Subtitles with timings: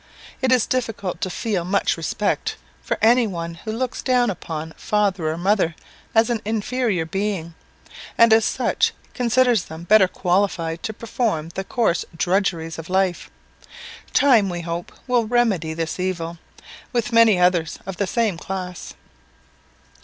[0.41, 5.27] It is difficult to feel much respect for any one who looks down upon father
[5.29, 5.75] or mother
[6.15, 7.53] as an inferior being,
[8.17, 13.29] and, as such, considers them better qualified to perform the coarse drudgeries of life.
[14.11, 16.39] Time, we hope, will remedy this evil,
[16.91, 18.95] with many others of the same class.